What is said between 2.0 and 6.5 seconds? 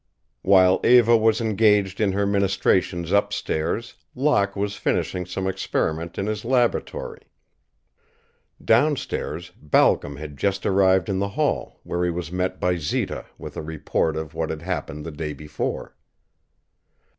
in her ministrations up stairs Locke was finishing some experiment in his